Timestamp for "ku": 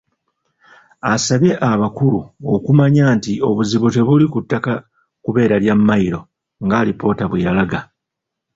4.33-4.39